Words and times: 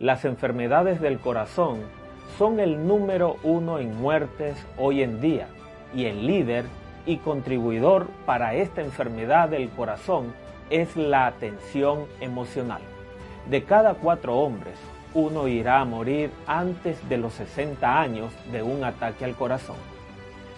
Las 0.00 0.24
enfermedades 0.24 0.98
del 1.02 1.18
corazón 1.18 1.80
son 2.38 2.58
el 2.58 2.86
número 2.86 3.36
uno 3.42 3.78
en 3.78 3.94
muertes 4.00 4.56
hoy 4.78 5.02
en 5.02 5.20
día 5.20 5.48
y 5.94 6.06
el 6.06 6.26
líder 6.26 6.64
y 7.04 7.18
contribuidor 7.18 8.06
para 8.24 8.54
esta 8.54 8.80
enfermedad 8.80 9.50
del 9.50 9.68
corazón 9.68 10.32
es 10.70 10.96
la 10.96 11.26
atención 11.26 12.06
emocional. 12.18 12.80
De 13.50 13.64
cada 13.64 13.92
cuatro 13.92 14.38
hombres, 14.38 14.78
uno 15.12 15.46
irá 15.48 15.80
a 15.80 15.84
morir 15.84 16.30
antes 16.46 17.06
de 17.10 17.18
los 17.18 17.34
60 17.34 18.00
años 18.00 18.32
de 18.50 18.62
un 18.62 18.82
ataque 18.84 19.26
al 19.26 19.34
corazón. 19.34 19.76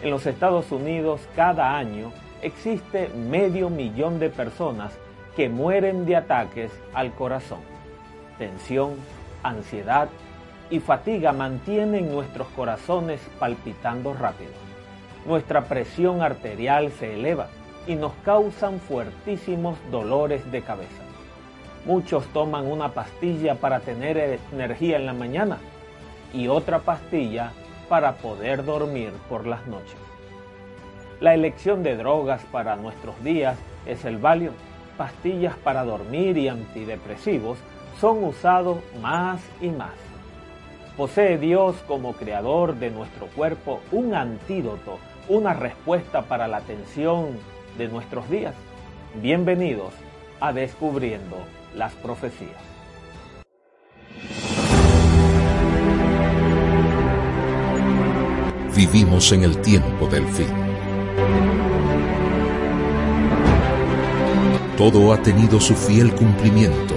En 0.05 0.11
los 0.11 0.25
Estados 0.25 0.71
Unidos 0.71 1.21
cada 1.35 1.77
año 1.77 2.13
existe 2.43 3.09
medio 3.09 3.71
millón 3.71 4.21
de 4.21 4.31
personas 4.31 4.97
que 5.35 5.49
mueren 5.49 6.07
de 6.07 6.15
ataques 6.15 6.71
al 6.95 7.13
corazón. 7.13 7.59
Tensión, 8.39 8.95
ansiedad 9.43 10.09
y 10.71 10.81
fatiga 10.81 11.32
mantienen 11.32 12.11
nuestros 12.11 12.49
corazones 12.49 13.21
palpitando 13.39 14.14
rápido. 14.14 14.53
Nuestra 15.27 15.64
presión 15.64 16.23
arterial 16.23 16.91
se 16.93 17.14
eleva 17.14 17.49
y 17.86 17.95
nos 17.95 18.13
causan 18.25 18.81
fuertísimos 18.81 19.79
dolores 19.91 20.50
de 20.50 20.63
cabeza. 20.63 21.03
Muchos 21.85 22.27
toman 22.29 22.67
una 22.67 22.91
pastilla 22.91 23.57
para 23.57 23.81
tener 23.81 24.39
energía 24.53 24.97
en 24.97 25.07
la 25.07 25.13
mañana 25.13 25.59
y 26.33 26.49
otra 26.49 26.79
pastilla 26.79 27.53
para 27.89 28.14
poder 28.14 28.64
dormir 28.64 29.13
por 29.29 29.47
las 29.47 29.67
noches. 29.67 29.97
La 31.21 31.35
elección 31.35 31.83
de 31.83 31.97
drogas 31.97 32.42
para 32.50 32.77
nuestros 32.77 33.22
días 33.22 33.56
es 33.86 34.05
el 34.05 34.19
Valium. 34.19 34.55
Pastillas 34.97 35.56
para 35.56 35.84
dormir 35.84 36.36
y 36.36 36.48
antidepresivos 36.48 37.59
son 38.01 38.25
usados 38.25 38.78
más 39.01 39.41
y 39.61 39.69
más. 39.69 39.92
¿Posee 40.97 41.39
Dios 41.39 41.77
como 41.87 42.12
creador 42.12 42.77
de 42.77 42.91
nuestro 42.91 43.27
cuerpo 43.28 43.80
un 43.92 44.14
antídoto, 44.14 44.98
una 45.28 45.55
respuesta 45.55 46.22
para 46.22 46.48
la 46.48 46.61
tensión 46.61 47.39
de 47.78 47.89
nuestros 47.89 48.28
días? 48.28 48.55
Bienvenidos 49.20 49.92
a 50.41 50.53
Descubriendo 50.53 51.39
las 51.75 51.92
profecías. 51.94 52.50
Vivimos 58.75 59.31
en 59.33 59.44
el 59.44 59.61
tiempo 59.61 60.06
del 60.06 60.27
fin. 60.27 60.48
Todo 64.77 65.12
ha 65.12 65.19
tenido 65.19 65.61
su 65.61 65.75
fiel 65.75 66.12
cumplimiento 66.14 66.91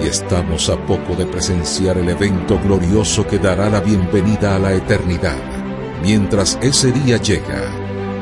y 0.00 0.06
estamos 0.06 0.70
a 0.70 0.76
poco 0.86 1.14
de 1.14 1.26
presenciar 1.26 1.98
el 1.98 2.08
evento 2.08 2.58
glorioso 2.58 3.26
que 3.26 3.38
dará 3.38 3.68
la 3.68 3.80
bienvenida 3.80 4.56
a 4.56 4.58
la 4.58 4.72
eternidad. 4.72 5.36
Mientras 6.02 6.58
ese 6.62 6.92
día 6.92 7.16
llega, 7.18 7.60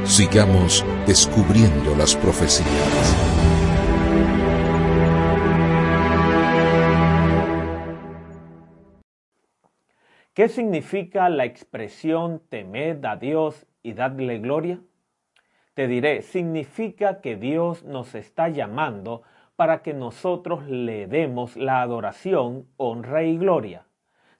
sigamos 0.04 0.84
descubriendo 1.06 1.94
las 1.94 2.16
profecías. 2.16 3.30
¿Qué 10.34 10.48
significa 10.48 11.28
la 11.28 11.44
expresión 11.44 12.40
temed 12.48 13.04
a 13.04 13.16
Dios 13.16 13.66
y 13.82 13.92
dadle 13.92 14.38
gloria? 14.38 14.80
Te 15.74 15.86
diré, 15.86 16.22
significa 16.22 17.20
que 17.20 17.36
Dios 17.36 17.84
nos 17.84 18.14
está 18.14 18.48
llamando 18.48 19.22
para 19.60 19.82
que 19.82 19.92
nosotros 19.92 20.66
le 20.66 21.06
demos 21.06 21.54
la 21.54 21.82
adoración, 21.82 22.66
honra 22.78 23.24
y 23.24 23.36
gloria, 23.36 23.84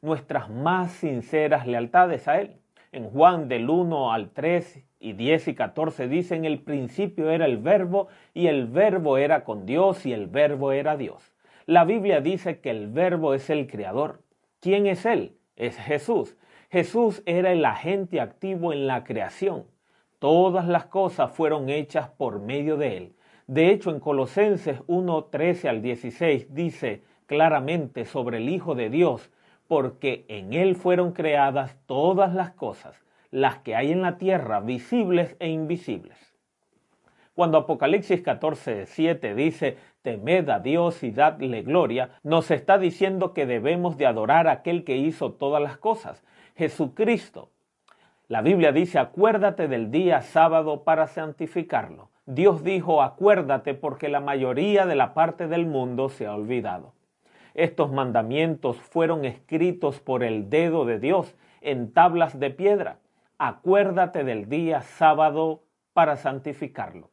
nuestras 0.01 0.49
más 0.49 0.93
sinceras 0.93 1.67
lealtades 1.67 2.27
a 2.27 2.41
Él. 2.41 2.57
En 2.91 3.11
Juan 3.11 3.47
del 3.47 3.69
1 3.69 4.15
al 4.15 4.31
3 4.31 4.83
y 4.99 5.13
10 5.13 5.49
y 5.49 5.55
14 5.55 6.09
dice, 6.09 6.37
en 6.37 6.47
el 6.47 6.61
principio 6.63 7.29
era 7.29 7.45
el 7.45 7.59
verbo 7.59 8.09
y 8.33 8.47
el 8.47 8.67
verbo 8.67 9.19
era 9.19 9.45
con 9.45 9.67
Dios 9.67 10.07
y 10.07 10.15
el 10.15 10.27
verbo 10.27 10.73
era 10.73 10.97
Dios. 10.97 11.35
La 11.67 11.85
Biblia 11.85 12.23
dice 12.23 12.61
que 12.61 12.71
el 12.71 12.89
verbo 12.89 13.35
es 13.35 13.51
el 13.51 13.67
creador. 13.67 14.23
¿Quién 14.59 14.87
es 14.87 15.05
Él? 15.05 15.37
es 15.55 15.77
Jesús. 15.77 16.35
Jesús 16.71 17.23
era 17.27 17.53
el 17.53 17.63
agente 17.67 18.23
activo 18.23 18.73
en 18.73 18.87
la 18.87 19.05
creación. 19.05 19.67
Todas 20.19 20.67
las 20.67 20.87
cosas 20.87 21.31
fueron 21.31 21.69
hechas 21.69 22.09
por 22.09 22.41
medio 22.41 22.79
de 22.79 22.97
él. 22.97 23.17
De 23.51 23.71
hecho, 23.71 23.91
en 23.91 23.99
Colosenses 24.01 24.81
1, 24.87 25.25
13 25.25 25.69
al 25.69 25.83
16 25.83 26.55
dice 26.55 27.03
claramente 27.27 28.05
sobre 28.05 28.39
el 28.39 28.49
Hijo 28.49 28.75
de 28.75 28.91
Dios, 28.91 29.31
porque 29.67 30.25
en 30.29 30.53
él 30.53 30.77
fueron 30.77 31.13
creadas 31.13 31.77
todas 31.87 32.33
las 32.35 32.53
cosas, 32.53 33.05
las 33.31 33.59
que 33.59 33.75
hay 33.75 33.93
en 33.93 34.03
la 34.03 34.19
tierra, 34.19 34.61
visibles 34.61 35.37
e 35.39 35.49
invisibles 35.49 36.31
cuando 37.41 37.57
Apocalipsis 37.57 38.21
14, 38.21 38.85
7 38.85 39.35
dice, 39.35 39.79
temed 40.03 40.51
a 40.51 40.59
Dios 40.59 41.03
y 41.03 41.11
dadle 41.11 41.63
gloria, 41.63 42.11
nos 42.23 42.51
está 42.51 42.77
diciendo 42.77 43.33
que 43.33 43.47
debemos 43.47 43.97
de 43.97 44.05
adorar 44.05 44.47
a 44.47 44.53
aquel 44.53 44.85
que 44.85 44.99
hizo 44.99 45.33
todas 45.33 45.63
las 45.63 45.79
cosas, 45.79 46.23
Jesucristo. 46.55 47.49
La 48.29 48.43
Biblia 48.43 48.73
dice, 48.73 48.99
acuérdate 48.99 49.69
del 49.69 49.91
día 49.91 50.21
sábado 50.21 50.85
para 50.85 51.07
santificarlo. 51.07 52.11
Dios 52.33 52.63
dijo, 52.63 53.03
acuérdate 53.03 53.75
porque 53.75 54.09
la 54.09 54.21
mayoría 54.21 54.87
de 54.87 54.95
la 54.95 55.15
parte 55.15 55.49
del 55.49 55.67
mundo 55.67 56.09
se 56.11 56.29
ha 56.29 56.35
olvidado. 56.37 56.93
Estos 57.55 57.91
mandamientos 57.91 58.77
fueron 58.77 59.25
escritos 59.25 59.99
por 59.99 60.23
el 60.23 60.49
dedo 60.49 60.85
de 60.85 61.01
Dios 61.01 61.35
en 61.61 61.93
tablas 61.93 62.39
de 62.39 62.51
piedra. 62.51 62.99
Acuérdate 63.39 64.23
del 64.23 64.49
día 64.49 64.83
sábado 64.83 65.65
para 65.93 66.17
santificarlo. 66.17 67.11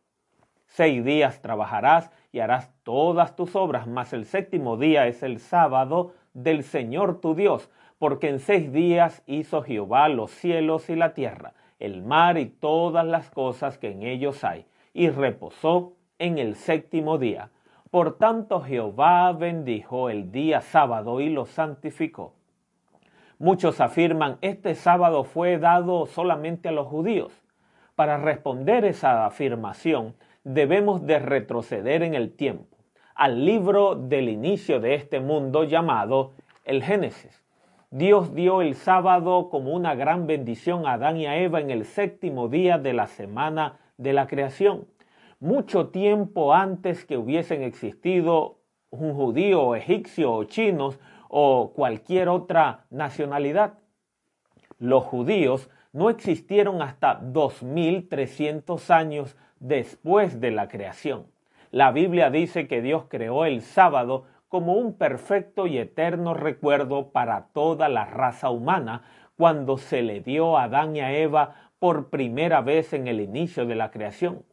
Seis 0.68 1.04
días 1.04 1.42
trabajarás 1.42 2.12
y 2.32 2.40
harás 2.40 2.70
todas 2.84 3.36
tus 3.36 3.56
obras, 3.56 3.88
mas 3.88 4.14
el 4.14 4.24
séptimo 4.24 4.78
día 4.78 5.08
es 5.08 5.24
el 5.24 5.40
sábado 5.40 6.14
del 6.36 6.62
Señor 6.62 7.22
tu 7.22 7.34
Dios, 7.34 7.72
porque 7.98 8.30
en 8.30 8.38
seis 8.38 8.72
días 8.72 9.24
hizo 9.26 9.64
Jehová 9.64 10.10
los 10.10 10.30
cielos 10.30 10.92
y 10.92 10.96
la 10.96 11.16
tierra, 11.16 11.56
el 11.80 12.04
mar 12.04 12.38
y 12.38 12.46
todas 12.46 13.04
las 13.04 13.32
cosas 13.32 13.80
que 13.80 13.90
en 13.90 14.04
ellos 14.04 14.44
hay, 14.44 14.68
y 14.94 15.10
reposó 15.10 15.94
en 16.20 16.38
el 16.38 16.56
séptimo 16.56 17.18
día. 17.18 17.52
Por 17.92 18.18
tanto 18.18 18.62
Jehová 18.62 19.32
bendijo 19.34 20.10
el 20.10 20.32
día 20.32 20.62
sábado 20.62 21.22
y 21.22 21.30
lo 21.30 21.46
santificó. 21.46 22.34
Muchos 23.40 23.80
afirman, 23.82 24.38
este 24.42 24.74
sábado 24.76 25.24
fue 25.24 25.58
dado 25.58 26.06
solamente 26.08 26.70
a 26.70 26.72
los 26.72 26.88
judíos. 26.88 27.32
Para 27.96 28.18
responder 28.18 28.84
esa 28.84 29.26
afirmación, 29.26 30.16
debemos 30.44 31.06
de 31.06 31.20
retroceder 31.20 32.04
en 32.04 32.16
el 32.16 32.36
tiempo, 32.36 32.78
al 33.16 33.46
libro 33.46 33.96
del 33.96 34.30
inicio 34.30 34.80
de 34.80 34.96
este 34.96 35.20
mundo 35.20 35.64
llamado 35.64 36.34
el 36.66 36.84
Génesis. 36.84 37.44
Dios 37.90 38.34
dio 38.34 38.62
el 38.62 38.76
sábado 38.76 39.50
como 39.50 39.72
una 39.72 39.96
gran 39.96 40.28
bendición 40.28 40.86
a 40.86 40.94
Adán 40.94 41.18
y 41.18 41.26
a 41.26 41.38
Eva 41.38 41.62
en 41.62 41.70
el 41.70 41.86
séptimo 41.86 42.50
día 42.50 42.78
de 42.78 42.94
la 42.94 43.08
semana 43.08 43.80
de 43.98 44.14
la 44.14 44.28
creación, 44.28 44.88
mucho 45.40 45.90
tiempo 45.90 46.54
antes 46.54 47.06
que 47.06 47.18
hubiesen 47.18 47.64
existido 47.64 48.60
un 48.90 49.14
judío, 49.14 49.76
egipcio 49.76 50.34
o 50.34 50.44
chinos 50.46 51.00
o 51.30 51.74
cualquier 51.74 52.30
otra 52.30 52.86
nacionalidad. 52.90 53.74
Los 54.80 55.04
judíos 55.04 55.70
no 55.94 56.10
existieron 56.10 56.82
hasta 56.82 57.16
2300 57.16 58.92
años 58.92 59.36
después 59.60 60.40
de 60.40 60.52
la 60.52 60.68
creación. 60.68 61.26
La 61.72 61.92
Biblia 61.92 62.30
dice 62.30 62.68
que 62.68 62.82
Dios 62.82 63.06
creó 63.10 63.46
el 63.46 63.62
sábado 63.62 64.26
como 64.48 64.74
un 64.74 64.94
perfecto 64.94 65.68
y 65.68 65.78
eterno 65.78 66.34
recuerdo 66.34 67.10
para 67.10 67.48
toda 67.54 67.90
la 67.90 68.06
raza 68.06 68.50
humana 68.50 69.04
cuando 69.36 69.78
se 69.78 70.02
le 70.02 70.22
dio 70.22 70.58
a 70.58 70.64
Adán 70.64 70.96
y 70.96 71.02
a 71.02 71.16
Eva 71.16 71.67
por 71.80 72.10
primera 72.10 72.62
vez 72.62 72.94
en 72.94 73.08
el 73.08 73.22
inicio 73.22 73.66
de 73.66 73.76
la 73.76 73.92
creación. 73.92 74.44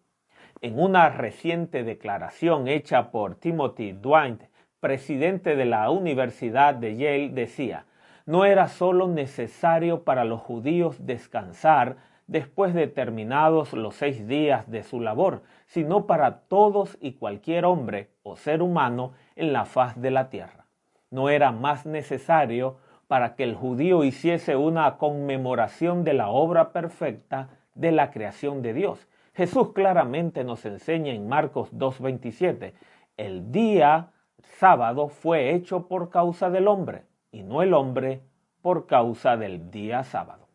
En 0.61 0.79
una 0.79 1.09
reciente 1.09 1.83
declaración 1.83 2.69
hecha 2.69 3.11
por 3.11 3.37
Timothy 3.37 3.93
Dwight, 3.93 4.43
presidente 4.81 5.57
de 5.57 5.65
la 5.65 5.91
Universidad 5.91 6.75
de 6.75 6.97
Yale, 6.97 7.31
decía, 7.31 7.87
no 8.27 8.45
era 8.45 8.69
solo 8.69 9.09
necesario 9.09 10.05
para 10.05 10.25
los 10.25 10.41
judíos 10.41 11.07
descansar 11.07 11.97
después 12.27 12.73
de 12.75 12.87
terminados 12.87 13.73
los 13.75 13.95
seis 13.97 14.27
días 14.27 14.71
de 14.71 14.83
su 14.83 15.01
labor, 15.01 15.43
sino 15.67 16.07
para 16.07 16.41
todos 16.41 16.97
y 17.01 17.13
cualquier 17.13 17.65
hombre 17.65 18.11
o 18.23 18.37
ser 18.37 18.63
humano 18.63 19.13
en 19.37 19.53
la 19.53 19.67
faz 19.67 20.01
de 20.01 20.11
la 20.11 20.31
tierra. 20.31 20.67
No 21.11 21.29
era 21.29 21.53
más 21.53 21.85
necesario 21.85 22.79
para 23.07 23.35
que 23.35 23.45
el 23.45 23.55
judío 23.55 24.05
hiciese 24.05 24.57
una 24.57 24.97
conmemoración 24.97 26.05
de 26.05 26.15
la 26.15 26.29
obra 26.29 26.73
perfecta 26.73 27.49
de 27.75 27.93
la 27.93 28.11
creación 28.11 28.63
de 28.63 28.73
Dios. 28.73 29.09
Jesús 29.35 29.73
claramente 29.73 30.45
nos 30.45 30.65
enseña 30.65 31.13
en 31.13 31.29
Marcos 31.29 31.73
2.27, 31.73 32.73
el 33.17 33.51
día 33.51 34.11
sábado 34.59 35.09
fue 35.09 35.55
hecho 35.55 35.89
por 35.89 36.11
causa 36.11 36.51
del 36.51 36.69
hombre 36.69 37.03
y 37.33 37.43
no 37.43 37.63
el 37.63 37.75
hombre 37.75 38.23
por 38.63 38.87
causa 38.87 39.37
del 39.37 39.71
día 39.71 40.05
sábado. 40.05 40.47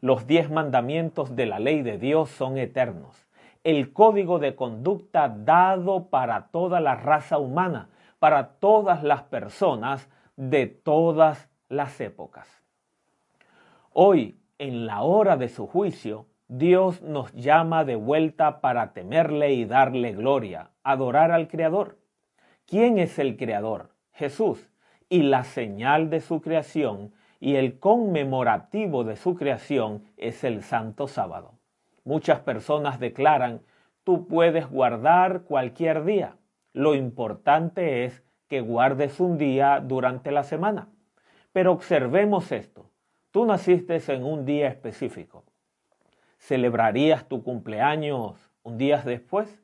Los 0.00 0.26
diez 0.26 0.50
mandamientos 0.50 1.36
de 1.36 1.46
la 1.46 1.60
ley 1.60 1.82
de 1.82 1.98
Dios 1.98 2.30
son 2.30 2.58
eternos. 2.58 3.26
El 3.62 3.92
código 3.92 4.40
de 4.40 4.56
conducta 4.56 5.28
dado 5.28 6.08
para 6.08 6.48
toda 6.48 6.80
la 6.80 6.96
raza 6.96 7.38
humana, 7.38 7.90
para 8.18 8.54
todas 8.54 9.04
las 9.04 9.22
personas 9.22 10.08
de 10.36 10.66
todas 10.66 11.48
las 11.72 12.00
épocas. 12.00 12.46
Hoy, 13.92 14.38
en 14.58 14.86
la 14.86 15.02
hora 15.02 15.36
de 15.36 15.48
su 15.48 15.66
juicio, 15.66 16.26
Dios 16.46 17.00
nos 17.00 17.32
llama 17.32 17.84
de 17.84 17.96
vuelta 17.96 18.60
para 18.60 18.92
temerle 18.92 19.54
y 19.54 19.64
darle 19.64 20.12
gloria, 20.12 20.70
adorar 20.82 21.32
al 21.32 21.48
Creador. 21.48 21.98
¿Quién 22.66 22.98
es 22.98 23.18
el 23.18 23.38
Creador? 23.38 23.90
Jesús. 24.12 24.68
Y 25.08 25.22
la 25.22 25.44
señal 25.44 26.10
de 26.10 26.20
su 26.20 26.42
creación 26.42 27.14
y 27.40 27.56
el 27.56 27.78
conmemorativo 27.78 29.02
de 29.04 29.16
su 29.16 29.34
creación 29.34 30.04
es 30.18 30.44
el 30.44 30.62
Santo 30.62 31.08
Sábado. 31.08 31.54
Muchas 32.04 32.40
personas 32.40 33.00
declaran, 33.00 33.62
tú 34.04 34.26
puedes 34.28 34.68
guardar 34.68 35.44
cualquier 35.44 36.04
día. 36.04 36.36
Lo 36.74 36.94
importante 36.94 38.04
es 38.04 38.22
que 38.48 38.60
guardes 38.60 39.20
un 39.20 39.38
día 39.38 39.80
durante 39.80 40.30
la 40.32 40.44
semana. 40.44 40.88
Pero 41.52 41.72
observemos 41.72 42.50
esto. 42.52 42.90
Tú 43.30 43.44
naciste 43.44 44.00
en 44.12 44.24
un 44.24 44.44
día 44.44 44.68
específico. 44.68 45.44
¿Celebrarías 46.38 47.28
tu 47.28 47.42
cumpleaños 47.42 48.50
un 48.62 48.78
día 48.78 48.98
después? 48.98 49.62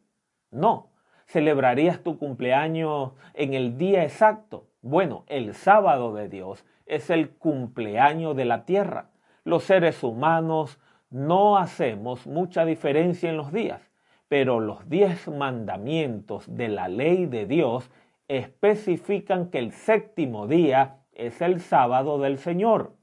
No. 0.50 0.90
¿Celebrarías 1.26 2.02
tu 2.02 2.18
cumpleaños 2.18 3.12
en 3.34 3.54
el 3.54 3.76
día 3.76 4.04
exacto? 4.04 4.68
Bueno, 4.80 5.24
el 5.26 5.54
sábado 5.54 6.14
de 6.14 6.28
Dios 6.28 6.64
es 6.86 7.10
el 7.10 7.30
cumpleaños 7.30 8.36
de 8.36 8.44
la 8.44 8.64
tierra. 8.64 9.10
Los 9.44 9.64
seres 9.64 10.02
humanos 10.02 10.78
no 11.10 11.56
hacemos 11.56 12.26
mucha 12.26 12.64
diferencia 12.64 13.28
en 13.28 13.36
los 13.36 13.52
días, 13.52 13.90
pero 14.28 14.60
los 14.60 14.88
diez 14.88 15.28
mandamientos 15.28 16.44
de 16.54 16.68
la 16.68 16.88
ley 16.88 17.26
de 17.26 17.46
Dios 17.46 17.90
especifican 18.28 19.50
que 19.50 19.58
el 19.58 19.72
séptimo 19.72 20.46
día 20.46 20.98
es 21.18 21.42
el 21.42 21.60
sábado 21.60 22.18
del 22.18 22.38
Señor, 22.38 22.94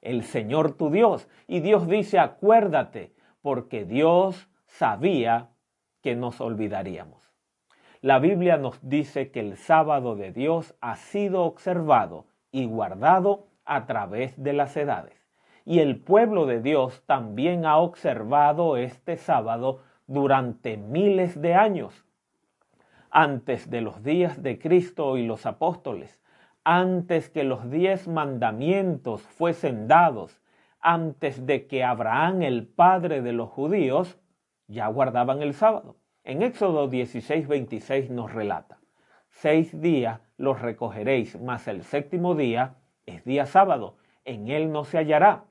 el 0.00 0.24
Señor 0.24 0.72
tu 0.76 0.90
Dios. 0.90 1.28
Y 1.46 1.60
Dios 1.60 1.86
dice, 1.86 2.18
acuérdate, 2.18 3.14
porque 3.40 3.84
Dios 3.84 4.48
sabía 4.66 5.50
que 6.02 6.16
nos 6.16 6.40
olvidaríamos. 6.40 7.30
La 8.00 8.18
Biblia 8.18 8.56
nos 8.56 8.80
dice 8.88 9.30
que 9.30 9.40
el 9.40 9.56
sábado 9.56 10.16
de 10.16 10.32
Dios 10.32 10.74
ha 10.80 10.96
sido 10.96 11.44
observado 11.44 12.26
y 12.50 12.66
guardado 12.66 13.46
a 13.64 13.86
través 13.86 14.42
de 14.42 14.52
las 14.54 14.76
edades. 14.76 15.28
Y 15.64 15.78
el 15.78 16.00
pueblo 16.00 16.46
de 16.46 16.60
Dios 16.60 17.04
también 17.06 17.64
ha 17.64 17.76
observado 17.76 18.76
este 18.76 19.16
sábado 19.16 19.82
durante 20.08 20.76
miles 20.76 21.40
de 21.40 21.54
años. 21.54 22.04
Antes 23.10 23.70
de 23.70 23.82
los 23.82 24.02
días 24.02 24.42
de 24.42 24.58
Cristo 24.58 25.16
y 25.16 25.24
los 25.24 25.46
apóstoles, 25.46 26.21
antes 26.64 27.28
que 27.28 27.44
los 27.44 27.70
diez 27.70 28.06
mandamientos 28.08 29.22
fuesen 29.22 29.88
dados, 29.88 30.40
antes 30.80 31.46
de 31.46 31.66
que 31.66 31.84
Abraham, 31.84 32.42
el 32.42 32.66
padre 32.66 33.22
de 33.22 33.32
los 33.32 33.48
judíos, 33.50 34.18
ya 34.68 34.86
guardaban 34.88 35.42
el 35.42 35.54
sábado. 35.54 35.96
En 36.24 36.42
Éxodo 36.42 36.88
16, 36.88 37.48
26 37.48 38.10
nos 38.10 38.32
relata, 38.32 38.78
seis 39.28 39.80
días 39.80 40.20
los 40.36 40.60
recogeréis, 40.60 41.40
mas 41.40 41.66
el 41.66 41.82
séptimo 41.82 42.34
día 42.34 42.76
es 43.06 43.24
día 43.24 43.46
sábado, 43.46 43.96
en 44.24 44.48
él 44.48 44.70
no 44.70 44.84
se 44.84 44.98
hallará. 44.98 45.44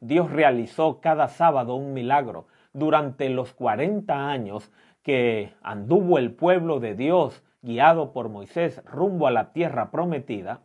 Dios 0.00 0.30
realizó 0.30 1.00
cada 1.00 1.28
sábado 1.28 1.74
un 1.76 1.94
milagro. 1.94 2.46
Durante 2.72 3.30
los 3.30 3.54
cuarenta 3.54 4.28
años 4.28 4.70
que 5.02 5.54
anduvo 5.62 6.18
el 6.18 6.32
pueblo 6.32 6.78
de 6.78 6.94
Dios 6.94 7.42
guiado 7.66 8.14
por 8.14 8.30
Moisés 8.30 8.82
rumbo 8.86 9.26
a 9.26 9.30
la 9.30 9.52
tierra 9.52 9.90
prometida, 9.90 10.60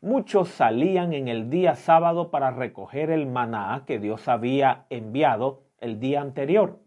muchos 0.00 0.48
salían 0.48 1.12
en 1.12 1.28
el 1.28 1.50
día 1.50 1.74
sábado 1.74 2.30
para 2.30 2.50
recoger 2.50 3.10
el 3.10 3.26
maná 3.26 3.82
que 3.86 3.98
Dios 3.98 4.28
había 4.28 4.86
enviado 4.88 5.64
el 5.80 6.00
día 6.00 6.22
anterior 6.22 6.78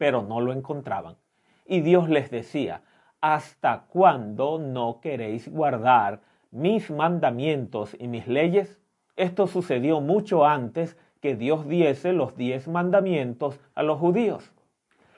pero 0.00 0.22
no 0.22 0.40
lo 0.40 0.54
encontraban. 0.54 1.16
Y 1.66 1.82
Dios 1.82 2.08
les 2.08 2.30
decía, 2.30 2.80
¿hasta 3.20 3.84
cuándo 3.90 4.58
no 4.58 4.98
queréis 5.02 5.46
guardar 5.46 6.22
mis 6.50 6.90
mandamientos 6.90 7.94
y 8.00 8.08
mis 8.08 8.26
leyes? 8.26 8.80
Esto 9.16 9.46
sucedió 9.46 10.00
mucho 10.00 10.46
antes 10.46 10.96
que 11.20 11.36
Dios 11.36 11.68
diese 11.68 12.14
los 12.14 12.34
diez 12.34 12.66
mandamientos 12.66 13.60
a 13.74 13.82
los 13.82 13.98
judíos. 13.98 14.50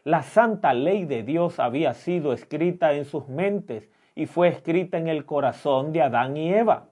La 0.04 0.24
santa 0.24 0.74
ley 0.74 1.04
de 1.04 1.22
Dios 1.22 1.60
había 1.60 1.94
sido 1.94 2.32
escrita 2.32 2.92
en 2.92 3.04
sus 3.04 3.28
mentes 3.28 3.88
y 4.16 4.26
fue 4.26 4.48
escrita 4.48 4.98
en 4.98 5.06
el 5.06 5.24
corazón 5.24 5.92
de 5.92 6.02
Adán 6.02 6.36
y 6.36 6.52
Eva. 6.52 6.88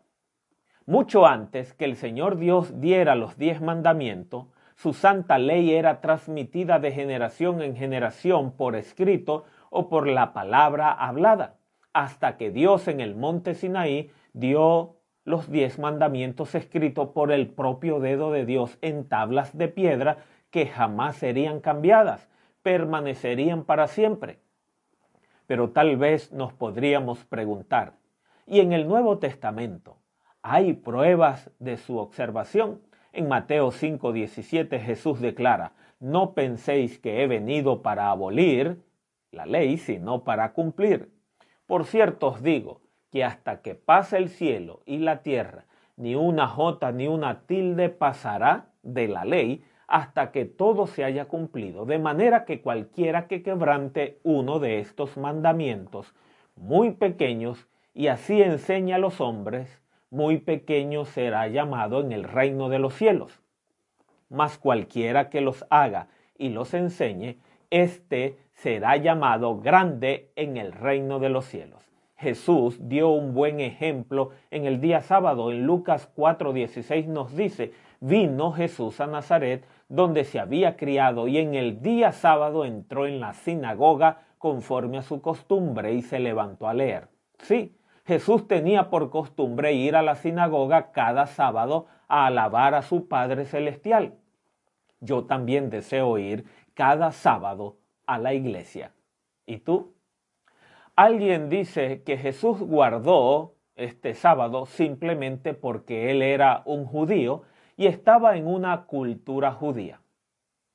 Mucho 0.87 1.27
antes 1.27 1.75
que 1.75 1.87
el 1.87 1.97
Señor 1.97 2.37
Dios 2.37 2.81
diera 2.81 3.17
los 3.17 3.37
diez 3.37 3.61
mandamientos, 3.61 4.47
su 4.77 4.93
santa 4.93 5.39
ley 5.39 5.73
era 5.73 6.01
transmitida 6.01 6.79
de 6.79 6.93
generación 6.93 7.63
en 7.63 7.75
generación 7.75 8.53
por 8.53 8.77
escrito 8.77 9.45
o 9.71 9.89
por 9.89 10.07
la 10.07 10.33
palabra 10.33 10.93
hablada, 10.93 11.57
hasta 11.93 12.37
que 12.37 12.53
Dios 12.53 12.87
en 12.87 13.01
el 13.01 13.17
monte 13.17 13.55
Sinaí 13.55 14.13
dio 14.35 14.95
los 15.25 15.51
diez 15.51 15.81
mandamientos 15.81 16.55
escritos 16.55 17.09
por 17.09 17.33
el 17.33 17.49
propio 17.49 17.99
dedo 17.99 18.31
de 18.31 18.47
Dios 18.47 18.79
en 18.83 19.09
tablas 19.09 19.59
de 19.59 19.67
piedra 19.67 20.19
que 20.51 20.67
jamás 20.67 21.17
serían 21.17 21.61
cambiadas, 21.61 22.29
permanecerían 22.63 23.65
para 23.65 23.87
siempre. 23.87 24.39
Pero 25.47 25.71
tal 25.71 25.97
vez 25.97 26.33
nos 26.33 26.53
podríamos 26.53 27.25
preguntar, 27.25 27.95
¿y 28.47 28.61
en 28.61 28.73
el 28.73 28.87
Nuevo 28.87 29.19
Testamento 29.19 29.99
hay 30.43 30.75
pruebas 30.75 31.51
de 31.59 31.77
su 31.77 31.99
observación? 31.99 32.81
En 33.13 33.29
Mateo 33.29 33.73
5:17 33.73 34.79
Jesús 34.81 35.21
declara, 35.21 35.73
no 35.99 36.33
penséis 36.35 36.99
que 36.99 37.23
he 37.23 37.27
venido 37.27 37.83
para 37.83 38.11
abolir 38.11 38.83
la 39.33 39.47
ley, 39.47 39.77
sino 39.77 40.25
para 40.25 40.53
cumplir. 40.53 41.13
Por 41.67 41.85
cierto 41.85 42.29
os 42.29 42.43
digo 42.43 42.81
que 43.11 43.25
hasta 43.25 43.61
que 43.61 43.75
pase 43.75 44.17
el 44.17 44.29
cielo 44.29 44.83
y 44.87 44.99
la 44.99 45.23
tierra, 45.23 45.67
ni 45.97 46.15
una 46.15 46.47
jota 46.47 46.93
ni 46.93 47.09
una 47.09 47.43
tilde 47.43 47.91
pasará 47.91 48.71
de 48.83 49.09
la 49.09 49.25
ley 49.25 49.63
hasta 49.91 50.31
que 50.31 50.45
todo 50.45 50.87
se 50.87 51.03
haya 51.03 51.25
cumplido, 51.27 51.85
de 51.85 51.99
manera 51.99 52.45
que 52.45 52.63
cualquiera 52.63 53.27
que 53.27 53.43
quebrante 53.43 54.21
uno 54.23 54.61
de 54.61 54.79
estos 54.79 55.17
mandamientos 55.17 56.15
muy 56.55 56.93
pequeños 56.93 57.67
y 57.93 58.07
así 58.07 58.41
enseña 58.41 58.97
a 58.97 59.01
los 59.01 59.21
hombres, 59.21 59.83
muy 60.09 60.39
pequeño 60.39 61.05
será 61.05 61.49
llamado 61.49 62.01
en 62.01 62.13
el 62.13 62.23
reino 62.23 62.69
de 62.69 62.79
los 62.79 62.95
cielos. 62.95 63.41
Mas 64.29 64.59
cualquiera 64.59 65.29
que 65.29 65.41
los 65.41 65.67
haga 65.71 66.07
y 66.39 66.51
los 66.51 66.73
enseñe, 66.73 67.39
éste 67.71 68.39
será 68.53 68.97
llamado 68.97 69.59
grande 69.59 70.31
en 70.37 70.57
el 70.57 70.71
reino 70.71 71.19
de 71.19 71.31
los 71.31 71.47
cielos. 71.47 71.85
Jesús 72.17 72.79
dio 72.83 73.09
un 73.09 73.35
buen 73.35 73.61
ejemplo 73.61 74.31
en 74.53 74.67
el 74.67 74.81
día 74.81 75.01
sábado. 75.01 75.51
En 75.51 75.67
Lucas 75.67 76.09
4:16 76.15 77.07
nos 77.07 77.35
dice, 77.35 77.73
vino 78.01 78.53
Jesús 78.53 79.01
a 79.01 79.07
Nazaret, 79.07 79.67
donde 79.89 80.25
se 80.25 80.41
había 80.41 80.77
criado, 80.77 81.29
y 81.29 81.39
en 81.39 81.55
el 81.55 81.83
día 81.83 82.13
sábado 82.13 82.65
entró 82.65 83.07
en 83.07 83.21
la 83.21 83.35
sinagoga 83.35 84.23
conforme 84.39 84.99
a 84.99 85.03
su 85.03 85.21
costumbre 85.21 85.93
y 85.93 86.03
se 86.03 86.19
levantó 86.19 86.67
a 86.67 86.75
leer. 86.75 87.09
Sí, 87.39 87.77
Jesús 88.07 88.49
tenía 88.49 88.91
por 88.91 89.11
costumbre 89.11 89.75
ir 89.75 89.95
a 89.97 90.03
la 90.03 90.15
sinagoga 90.15 90.93
cada 90.93 91.27
sábado 91.27 91.87
a 92.09 92.27
alabar 92.27 92.75
a 92.75 92.83
su 92.83 93.07
Padre 93.07 93.45
Celestial. 93.45 94.15
Yo 95.01 95.25
también 95.25 95.71
deseo 95.71 96.19
ir 96.19 96.45
cada 96.75 97.13
sábado 97.13 97.77
a 98.07 98.19
la 98.19 98.35
iglesia. 98.35 98.93
¿Y 99.47 99.59
tú? 99.59 99.95
Alguien 100.97 101.49
dice 101.49 102.03
que 102.03 102.17
Jesús 102.17 102.61
guardó 102.61 103.55
este 103.77 104.15
sábado 104.15 104.67
simplemente 104.67 105.55
porque 105.55 106.11
él 106.11 106.23
era 106.23 106.63
un 106.65 106.85
judío 106.85 107.43
y 107.81 107.87
estaba 107.87 108.37
en 108.37 108.47
una 108.47 108.85
cultura 108.85 109.53
judía. 109.53 110.03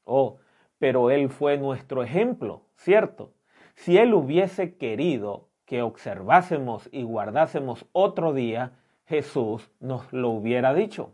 Oh, 0.06 0.40
pero 0.80 1.12
él 1.12 1.30
fue 1.30 1.56
nuestro 1.56 2.02
ejemplo, 2.02 2.64
¿cierto? 2.78 3.32
Si 3.76 4.00
él 4.00 4.16
hubiese 4.16 4.76
querido 4.76 5.50
que 5.66 5.84
observásemos 5.84 6.90
y 6.92 7.04
guardásemos 7.04 7.86
otro 7.92 8.34
día, 8.34 8.72
Jesús 9.06 9.70
nos 9.80 10.12
lo 10.14 10.30
hubiera 10.32 10.74
dicho. 10.74 11.14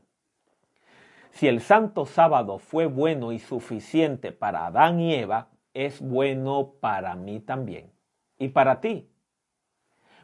Si 1.31 1.49
el 1.49 1.59
santo 1.59 2.05
sábado 2.05 2.57
fue 2.57 2.85
bueno 2.85 3.33
y 3.33 3.39
suficiente 3.39 4.31
para 4.31 4.67
Adán 4.67 5.01
y 5.01 5.13
Eva, 5.15 5.49
es 5.73 5.99
bueno 5.99 6.75
para 6.79 7.15
mí 7.15 7.41
también. 7.41 7.91
Y 8.37 8.47
para 8.47 8.79
ti. 8.79 9.09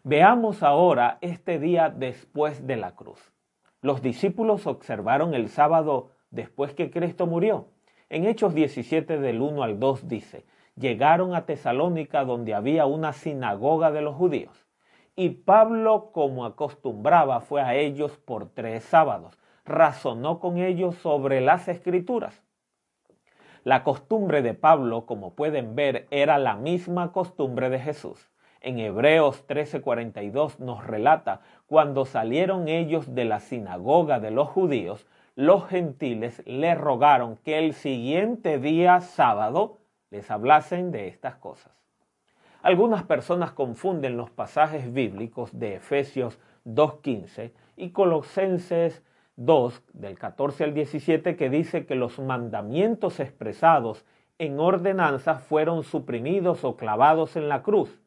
Veamos 0.05 0.63
ahora 0.63 1.17
este 1.19 1.59
día 1.59 1.89
después 1.89 2.65
de 2.65 2.77
la 2.77 2.95
cruz. 2.95 3.33
Los 3.81 4.01
discípulos 4.01 4.65
observaron 4.65 5.33
el 5.33 5.49
sábado 5.49 6.11
después 6.31 6.73
que 6.73 6.89
Cristo 6.89 7.27
murió. 7.27 7.67
En 8.09 8.25
Hechos 8.25 8.53
17 8.55 9.19
del 9.19 9.41
1 9.41 9.61
al 9.63 9.79
2 9.79 10.07
dice, 10.07 10.45
llegaron 10.75 11.35
a 11.35 11.45
Tesalónica 11.45 12.25
donde 12.25 12.53
había 12.53 12.85
una 12.85 13.13
sinagoga 13.13 13.91
de 13.91 14.01
los 14.01 14.15
judíos. 14.15 14.65
Y 15.15 15.29
Pablo, 15.29 16.11
como 16.11 16.45
acostumbraba, 16.45 17.41
fue 17.41 17.61
a 17.61 17.75
ellos 17.75 18.17
por 18.17 18.49
tres 18.49 18.83
sábados. 18.83 19.37
Razonó 19.65 20.39
con 20.39 20.57
ellos 20.57 20.95
sobre 20.95 21.41
las 21.41 21.67
escrituras. 21.67 22.43
La 23.63 23.83
costumbre 23.83 24.41
de 24.41 24.53
Pablo, 24.53 25.05
como 25.05 25.35
pueden 25.35 25.75
ver, 25.75 26.07
era 26.09 26.37
la 26.37 26.55
misma 26.55 27.11
costumbre 27.11 27.69
de 27.69 27.79
Jesús. 27.79 28.29
En 28.61 28.79
Hebreos 28.79 29.45
13:42 29.47 30.59
nos 30.59 30.85
relata, 30.85 31.41
cuando 31.67 32.05
salieron 32.05 32.67
ellos 32.67 33.13
de 33.13 33.25
la 33.25 33.39
sinagoga 33.39 34.19
de 34.19 34.31
los 34.31 34.49
judíos, 34.49 35.05
los 35.35 35.67
gentiles 35.67 36.41
le 36.45 36.73
rogaron 36.73 37.37
que 37.37 37.59
el 37.59 37.73
siguiente 37.73 38.57
día 38.57 39.01
sábado 39.01 39.77
les 40.09 40.31
hablasen 40.31 40.91
de 40.91 41.07
estas 41.07 41.35
cosas. 41.35 41.71
Algunas 42.63 43.03
personas 43.03 43.51
confunden 43.51 44.17
los 44.17 44.31
pasajes 44.31 44.91
bíblicos 44.91 45.57
de 45.57 45.75
Efesios 45.75 46.39
2.15 46.65 47.51
y 47.75 47.91
Colosenses 47.91 49.03
2, 49.35 49.83
del 49.93 50.17
14 50.17 50.63
al 50.63 50.73
17, 50.73 51.35
que 51.35 51.49
dice 51.49 51.85
que 51.85 51.93
los 51.93 52.17
mandamientos 52.17 53.19
expresados 53.19 54.05
en 54.39 54.59
ordenanza 54.59 55.35
fueron 55.35 55.83
suprimidos 55.83 56.63
o 56.63 56.75
clavados 56.75 57.35
en 57.35 57.47
la 57.47 57.61
cruz, 57.61 58.01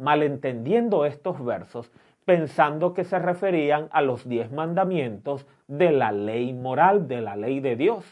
malentendiendo 0.00 1.04
estos 1.04 1.44
versos, 1.44 1.92
pensando 2.24 2.94
que 2.94 3.04
se 3.04 3.18
referían 3.18 3.88
a 3.92 4.02
los 4.02 4.28
diez 4.28 4.50
mandamientos 4.50 5.46
de 5.68 5.92
la 5.92 6.10
ley 6.10 6.52
moral, 6.52 7.06
de 7.06 7.20
la 7.20 7.36
ley 7.36 7.60
de 7.60 7.76
Dios. 7.76 8.04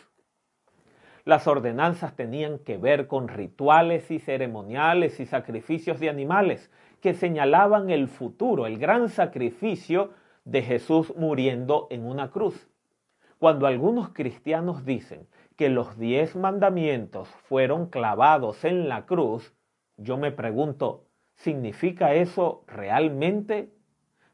Las 1.25 1.47
ordenanzas 1.47 2.15
tenían 2.15 2.59
que 2.59 2.79
ver 2.79 3.07
con 3.07 3.29
rituales 3.29 4.11
y 4.11 4.19
ceremoniales 4.19 5.21
y 5.21 5.27
sacrificios 5.27 6.01
de 6.01 6.09
animales 6.09 6.71
que 7.01 7.15
señalaban 7.15 7.91
el 7.91 8.09
futuro, 8.09 8.67
el 8.67 8.79
gran 8.79 9.09
sacrificio 9.09 10.11
de 10.45 10.63
Jesús 10.63 11.15
muriendo 11.17 11.87
en 11.91 12.07
una 12.07 12.31
cruz. 12.31 12.69
Cuando 13.39 13.67
algunos 13.67 14.09
cristianos 14.11 14.85
dicen 14.85 15.27
que 15.57 15.69
los 15.69 15.99
diez 15.99 16.35
mandamientos 16.35 17.29
fueron 17.29 17.87
clavados 17.87 18.65
en 18.65 18.89
la 18.89 19.07
cruz, 19.07 19.55
yo 19.97 20.17
me 20.17 20.33
pregunto, 20.33 21.08
¿significa 21.39 22.15
eso 22.15 22.63
realmente? 22.69 23.73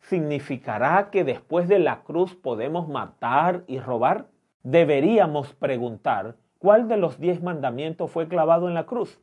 ¿Significará 0.01 1.09
que 1.11 1.25
después 1.25 1.69
de 1.69 1.79
la 1.79 2.03
cruz 2.03 2.35
podemos 2.35 2.89
matar 2.89 3.65
y 3.67 3.79
robar? 3.79 4.27
Deberíamos 4.63 5.55
preguntar 5.55 6.35
¿Cuál 6.65 6.89
de 6.89 6.97
los 6.97 7.21
diez 7.21 7.43
mandamientos 7.43 8.11
fue 8.11 8.27
clavado 8.27 8.69
en 8.69 8.75
la 8.75 8.87
cruz? 8.87 9.21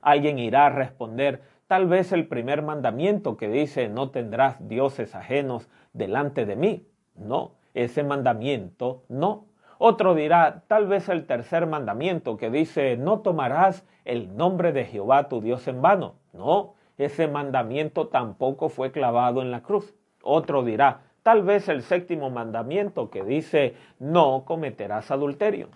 Alguien 0.00 0.38
irá 0.38 0.64
a 0.64 0.70
responder, 0.70 1.42
tal 1.66 1.86
vez 1.86 2.12
el 2.12 2.28
primer 2.28 2.62
mandamiento 2.62 3.36
que 3.36 3.50
dice, 3.50 3.90
no 3.90 4.08
tendrás 4.08 4.66
dioses 4.66 5.14
ajenos 5.14 5.68
delante 5.92 6.46
de 6.46 6.56
mí. 6.56 6.88
No, 7.14 7.56
ese 7.74 8.04
mandamiento 8.04 9.04
no. 9.10 9.44
Otro 9.76 10.14
dirá, 10.14 10.62
tal 10.66 10.86
vez 10.86 11.10
el 11.10 11.26
tercer 11.26 11.66
mandamiento 11.66 12.38
que 12.38 12.48
dice, 12.48 12.96
no 12.96 13.20
tomarás 13.20 13.84
el 14.06 14.34
nombre 14.34 14.72
de 14.72 14.86
Jehová 14.86 15.28
tu 15.28 15.42
Dios 15.42 15.68
en 15.68 15.82
vano. 15.82 16.14
No, 16.32 16.75
ese 16.98 17.28
mandamiento 17.28 18.08
tampoco 18.08 18.68
fue 18.68 18.92
clavado 18.92 19.42
en 19.42 19.50
la 19.50 19.62
cruz. 19.62 19.94
Otro 20.22 20.64
dirá, 20.64 21.02
tal 21.22 21.42
vez 21.42 21.68
el 21.68 21.82
séptimo 21.82 22.30
mandamiento 22.30 23.10
que 23.10 23.22
dice, 23.22 23.74
no 23.98 24.44
cometerás 24.44 25.10
adulterio. 25.10 25.68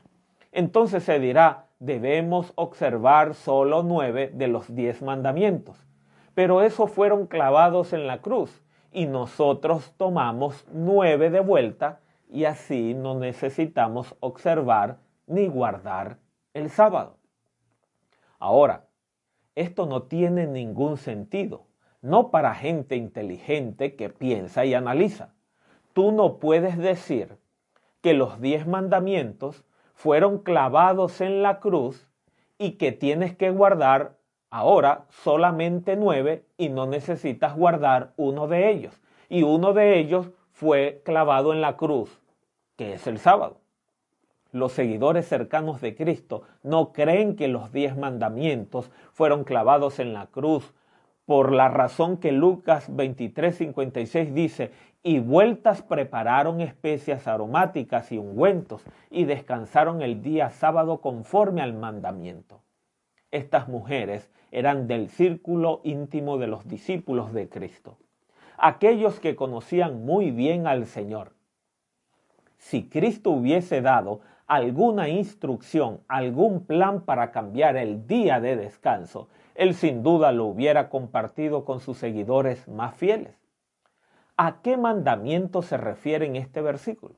Entonces 0.52 1.04
se 1.04 1.20
dirá, 1.20 1.66
debemos 1.78 2.52
observar 2.56 3.34
solo 3.34 3.82
nueve 3.82 4.30
de 4.34 4.48
los 4.48 4.74
diez 4.74 5.02
mandamientos. 5.02 5.86
Pero 6.34 6.62
esos 6.62 6.90
fueron 6.90 7.26
clavados 7.26 7.92
en 7.92 8.06
la 8.06 8.18
cruz 8.18 8.62
y 8.92 9.06
nosotros 9.06 9.92
tomamos 9.96 10.66
nueve 10.72 11.30
de 11.30 11.40
vuelta 11.40 12.00
y 12.28 12.44
así 12.44 12.94
no 12.94 13.18
necesitamos 13.18 14.16
observar 14.20 14.98
ni 15.26 15.48
guardar 15.48 16.18
el 16.54 16.70
sábado. 16.70 17.16
Ahora, 18.38 18.86
esto 19.60 19.86
no 19.86 20.02
tiene 20.02 20.46
ningún 20.46 20.96
sentido, 20.96 21.66
no 22.02 22.30
para 22.30 22.54
gente 22.54 22.96
inteligente 22.96 23.94
que 23.94 24.08
piensa 24.08 24.64
y 24.64 24.74
analiza. 24.74 25.34
Tú 25.92 26.12
no 26.12 26.38
puedes 26.38 26.78
decir 26.78 27.36
que 28.00 28.14
los 28.14 28.40
diez 28.40 28.66
mandamientos 28.66 29.64
fueron 29.94 30.38
clavados 30.38 31.20
en 31.20 31.42
la 31.42 31.60
cruz 31.60 32.08
y 32.58 32.72
que 32.72 32.92
tienes 32.92 33.36
que 33.36 33.50
guardar 33.50 34.16
ahora 34.50 35.04
solamente 35.10 35.96
nueve 35.96 36.44
y 36.56 36.68
no 36.68 36.86
necesitas 36.86 37.54
guardar 37.54 38.12
uno 38.16 38.48
de 38.48 38.70
ellos. 38.70 38.98
Y 39.28 39.42
uno 39.42 39.72
de 39.72 39.98
ellos 39.98 40.30
fue 40.52 41.02
clavado 41.04 41.52
en 41.52 41.60
la 41.60 41.76
cruz, 41.76 42.20
que 42.76 42.94
es 42.94 43.06
el 43.06 43.18
sábado. 43.18 43.59
Los 44.52 44.72
seguidores 44.72 45.28
cercanos 45.28 45.80
de 45.80 45.94
Cristo 45.94 46.42
no 46.62 46.92
creen 46.92 47.36
que 47.36 47.48
los 47.48 47.72
diez 47.72 47.96
mandamientos 47.96 48.90
fueron 49.12 49.44
clavados 49.44 49.98
en 50.00 50.12
la 50.12 50.26
cruz 50.26 50.74
por 51.24 51.52
la 51.52 51.68
razón 51.68 52.16
que 52.16 52.32
Lucas 52.32 52.90
23:56 52.90 54.32
dice, 54.32 54.72
y 55.02 55.20
vueltas 55.20 55.82
prepararon 55.82 56.60
especias 56.60 57.28
aromáticas 57.28 58.10
y 58.10 58.18
ungüentos, 58.18 58.82
y 59.10 59.24
descansaron 59.24 60.02
el 60.02 60.22
día 60.22 60.50
sábado 60.50 61.00
conforme 61.00 61.62
al 61.62 61.72
mandamiento. 61.72 62.62
Estas 63.30 63.68
mujeres 63.68 64.28
eran 64.50 64.88
del 64.88 65.08
círculo 65.08 65.80
íntimo 65.84 66.36
de 66.36 66.48
los 66.48 66.66
discípulos 66.66 67.32
de 67.32 67.48
Cristo, 67.48 67.98
aquellos 68.58 69.20
que 69.20 69.36
conocían 69.36 70.04
muy 70.04 70.32
bien 70.32 70.66
al 70.66 70.86
Señor. 70.86 71.34
Si 72.58 72.88
Cristo 72.88 73.30
hubiese 73.30 73.80
dado 73.80 74.20
alguna 74.50 75.08
instrucción, 75.08 76.00
algún 76.08 76.66
plan 76.66 77.02
para 77.02 77.30
cambiar 77.30 77.76
el 77.76 78.08
día 78.08 78.40
de 78.40 78.56
descanso, 78.56 79.28
él 79.54 79.74
sin 79.74 80.02
duda 80.02 80.32
lo 80.32 80.46
hubiera 80.46 80.88
compartido 80.88 81.64
con 81.64 81.78
sus 81.78 81.98
seguidores 81.98 82.66
más 82.66 82.96
fieles. 82.96 83.38
¿A 84.36 84.60
qué 84.60 84.76
mandamiento 84.76 85.62
se 85.62 85.76
refiere 85.76 86.26
en 86.26 86.34
este 86.34 86.62
versículo? 86.62 87.14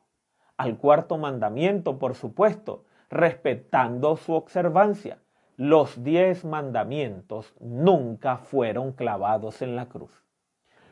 Al 0.58 0.76
cuarto 0.76 1.16
mandamiento, 1.16 1.98
por 1.98 2.16
supuesto, 2.16 2.84
respetando 3.08 4.18
su 4.18 4.34
observancia. 4.34 5.18
Los 5.56 6.04
diez 6.04 6.44
mandamientos 6.44 7.54
nunca 7.60 8.36
fueron 8.36 8.92
clavados 8.92 9.62
en 9.62 9.74
la 9.74 9.86
cruz. 9.86 10.22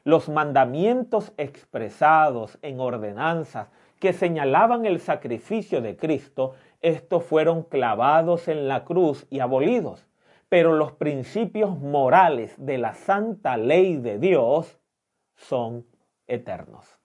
Los 0.04 0.30
mandamientos 0.30 1.34
expresados 1.36 2.58
en 2.62 2.80
ordenanzas 2.80 3.68
que 4.00 4.12
señalaban 4.14 4.86
el 4.86 4.98
sacrificio 4.98 5.82
de 5.82 5.96
Cristo, 5.96 6.54
estos 6.80 7.22
fueron 7.22 7.62
clavados 7.62 8.48
en 8.48 8.66
la 8.66 8.84
cruz 8.84 9.26
y 9.30 9.40
abolidos. 9.40 10.06
Pero 10.48 10.72
los 10.72 10.92
principios 10.92 11.78
morales 11.78 12.54
de 12.58 12.78
la 12.78 12.94
santa 12.94 13.56
ley 13.56 13.98
de 13.98 14.18
Dios 14.18 14.80
son 15.36 15.86
eternos. 16.26 16.98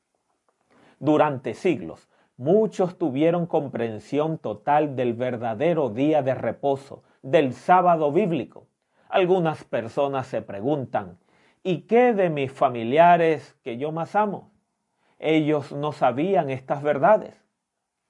Durante 1.00 1.54
siglos, 1.54 2.10
muchos 2.38 2.98
tuvieron 2.98 3.46
comprensión 3.46 4.38
total 4.38 4.96
del 4.96 5.14
verdadero 5.14 5.90
día 5.90 6.22
de 6.24 6.34
reposo, 6.34 7.04
del 7.22 7.54
sábado 7.54 8.12
bíblico. 8.12 8.68
Algunas 9.10 9.66
personas 9.66 10.28
se 10.28 10.42
preguntan, 10.42 11.20
¿y 11.62 11.82
qué 11.82 12.14
de 12.14 12.30
mis 12.30 12.52
familiares 12.52 13.58
que 13.64 13.78
yo 13.78 13.92
más 13.92 14.16
amo? 14.16 14.55
Ellos 15.20 15.72
no 15.72 15.92
sabían 15.92 16.50
estas 16.50 16.84
verdades. 16.84 17.36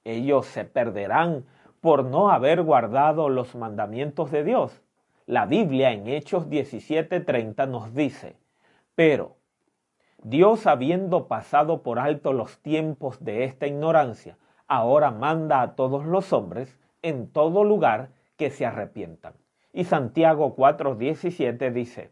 Ellos 0.04 0.46
se 0.46 0.66
perderán 0.66 1.46
por 1.82 2.04
no 2.04 2.32
haber 2.32 2.64
guardado 2.64 3.30
los 3.30 3.56
mandamientos 3.56 4.32
de 4.32 4.44
Dios. 4.44 4.82
La 5.28 5.46
Biblia 5.46 5.92
en 5.92 6.08
Hechos 6.08 6.50
17:30 6.50 7.68
nos 7.68 7.94
dice, 7.94 8.38
pero 8.96 9.36
Dios, 10.22 10.66
habiendo 10.66 11.28
pasado 11.28 11.84
por 11.84 12.00
alto 12.00 12.34
los 12.34 12.58
tiempos 12.60 13.24
de 13.24 13.44
esta 13.44 13.68
ignorancia, 13.68 14.38
ahora 14.68 15.12
manda 15.12 15.62
a 15.62 15.76
todos 15.76 16.06
los 16.06 16.34
hombres 16.34 16.80
en 17.04 17.28
todo 17.32 17.64
lugar 17.64 18.10
que 18.38 18.50
se 18.50 18.66
arrepientan. 18.66 19.34
Y 19.74 19.84
Santiago 19.84 20.56
4:17 20.56 21.72
dice, 21.72 22.12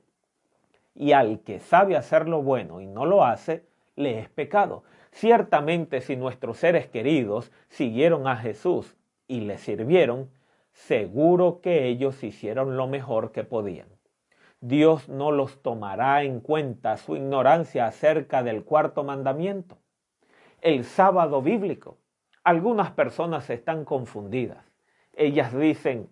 y 0.94 1.14
al 1.14 1.40
que 1.40 1.60
sabe 1.60 1.98
hacer 1.98 2.28
lo 2.30 2.44
bueno 2.44 2.82
y 2.82 2.86
no 2.86 3.06
lo 3.06 3.24
hace, 3.24 3.66
le 3.96 4.20
es 4.20 4.30
pecado. 4.30 4.84
Ciertamente 5.12 6.02
si 6.02 6.16
nuestros 6.16 6.58
seres 6.58 6.88
queridos 6.88 7.52
siguieron 7.70 8.28
a 8.28 8.38
Jesús 8.38 8.96
y 9.28 9.42
le 9.42 9.58
sirvieron, 9.58 10.32
seguro 10.72 11.62
que 11.62 11.88
ellos 11.88 12.24
hicieron 12.24 12.78
lo 12.78 12.88
mejor 12.88 13.32
que 13.32 13.44
podían. 13.44 13.88
Dios 14.60 15.10
no 15.10 15.32
los 15.32 15.62
tomará 15.62 16.24
en 16.24 16.40
cuenta 16.40 16.98
su 16.98 17.16
ignorancia 17.16 17.86
acerca 17.86 18.44
del 18.44 18.64
cuarto 18.64 19.04
mandamiento. 19.04 19.78
El 20.62 20.86
sábado 20.86 21.42
bíblico. 21.42 21.98
Algunas 22.46 22.92
personas 22.92 23.50
están 23.50 23.86
confundidas. 23.86 24.66
Ellas 25.14 25.54
dicen, 25.54 26.10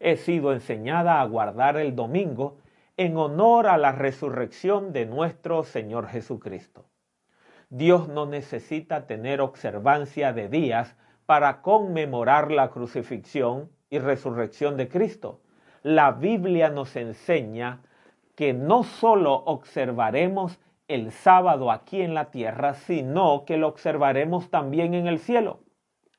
he 0.00 0.16
sido 0.16 0.52
enseñada 0.52 1.20
a 1.20 1.26
guardar 1.26 1.76
el 1.76 1.94
domingo 1.94 2.58
en 2.96 3.16
honor 3.16 3.66
a 3.66 3.78
la 3.78 3.92
resurrección 3.92 4.92
de 4.92 5.06
nuestro 5.06 5.62
Señor 5.62 6.08
Jesucristo. 6.08 6.89
Dios 7.72 8.08
no 8.08 8.26
necesita 8.26 9.06
tener 9.06 9.40
observancia 9.40 10.32
de 10.32 10.48
días 10.48 10.96
para 11.24 11.62
conmemorar 11.62 12.50
la 12.50 12.70
crucifixión 12.70 13.70
y 13.90 14.00
resurrección 14.00 14.76
de 14.76 14.88
Cristo. 14.88 15.40
La 15.84 16.10
Biblia 16.10 16.68
nos 16.68 16.96
enseña 16.96 17.80
que 18.34 18.52
no 18.52 18.82
solo 18.82 19.34
observaremos 19.34 20.58
el 20.88 21.12
sábado 21.12 21.70
aquí 21.70 22.02
en 22.02 22.12
la 22.12 22.32
tierra, 22.32 22.74
sino 22.74 23.44
que 23.44 23.56
lo 23.56 23.68
observaremos 23.68 24.50
también 24.50 24.94
en 24.94 25.06
el 25.06 25.20
cielo. 25.20 25.60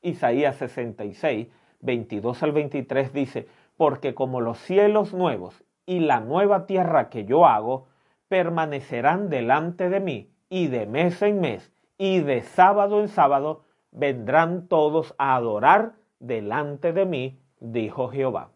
Isaías 0.01 0.55
66, 0.55 1.50
22 1.81 2.43
al 2.43 2.53
23 2.53 3.12
dice, 3.12 3.48
porque 3.75 4.15
como 4.15 4.39
los 4.39 4.58
cielos 4.58 5.13
nuevos 5.13 5.65
y 5.86 6.00
la 6.00 6.22
nueva 6.22 6.65
tierra 6.65 7.10
que 7.10 7.25
yo 7.25 7.46
hago 7.46 7.88
permanecerán 8.29 9.29
delante 9.29 9.89
de 9.89 10.00
mí, 10.00 10.30
y 10.51 10.67
de 10.67 10.86
mes 10.86 11.22
en 11.22 11.39
mes, 11.39 11.72
y 11.98 12.20
de 12.20 12.41
sábado 12.41 13.00
en 13.00 13.08
sábado, 13.08 13.63
vendrán 13.91 14.67
todos 14.67 15.15
a 15.17 15.38
adorar 15.38 15.93
delante 16.20 16.91
de 16.91 17.05
mí, 17.05 17.39
dijo 17.62 18.10
Jehová. 18.10 18.50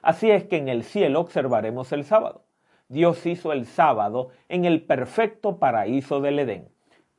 Así 0.00 0.30
es 0.30 0.44
que 0.44 0.56
en 0.56 0.68
el 0.68 0.84
cielo 0.84 1.20
observaremos 1.20 1.92
el 1.92 2.04
sábado. 2.04 2.44
Dios 2.88 3.26
hizo 3.26 3.52
el 3.52 3.66
sábado 3.66 4.30
en 4.48 4.64
el 4.64 4.84
perfecto 4.86 5.58
paraíso 5.58 6.22
del 6.22 6.38
Edén, 6.38 6.70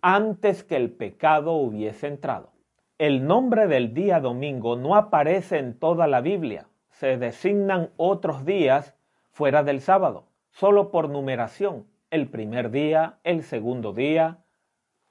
antes 0.02 0.64
que 0.64 0.76
el 0.76 0.92
pecado 0.92 1.54
hubiese 1.54 2.08
entrado. 2.08 2.50
El 2.98 3.28
nombre 3.28 3.68
del 3.68 3.94
día 3.94 4.20
domingo 4.20 4.76
no 4.76 4.96
aparece 4.96 5.60
en 5.60 5.78
toda 5.78 6.08
la 6.08 6.22
Biblia. 6.22 6.66
Se 6.90 7.18
designan 7.18 7.92
otros 7.98 8.44
días 8.44 8.96
fuera 9.30 9.62
del 9.62 9.82
sábado, 9.82 10.26
solo 10.50 10.90
por 10.90 11.10
numeración, 11.10 11.86
el 12.14 12.28
primer 12.28 12.70
día, 12.70 13.18
el 13.24 13.42
segundo 13.42 13.92
día, 13.92 14.38